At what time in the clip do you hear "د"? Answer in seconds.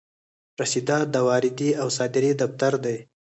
1.11-1.15